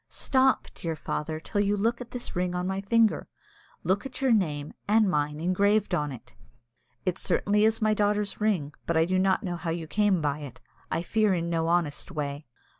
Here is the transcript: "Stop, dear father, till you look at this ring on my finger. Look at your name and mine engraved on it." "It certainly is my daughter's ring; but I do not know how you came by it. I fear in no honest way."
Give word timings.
"Stop, 0.09 0.67
dear 0.73 0.95
father, 0.95 1.39
till 1.39 1.61
you 1.61 1.77
look 1.77 2.01
at 2.01 2.09
this 2.09 2.35
ring 2.35 2.55
on 2.55 2.65
my 2.65 2.81
finger. 2.81 3.27
Look 3.83 4.03
at 4.03 4.19
your 4.19 4.31
name 4.31 4.73
and 4.87 5.07
mine 5.07 5.39
engraved 5.39 5.93
on 5.93 6.11
it." 6.11 6.33
"It 7.05 7.19
certainly 7.19 7.65
is 7.65 7.83
my 7.83 7.93
daughter's 7.93 8.41
ring; 8.41 8.73
but 8.87 8.97
I 8.97 9.05
do 9.05 9.19
not 9.19 9.43
know 9.43 9.57
how 9.57 9.69
you 9.69 9.85
came 9.85 10.19
by 10.19 10.39
it. 10.39 10.59
I 10.89 11.03
fear 11.03 11.35
in 11.35 11.51
no 11.51 11.67
honest 11.67 12.09
way." 12.09 12.47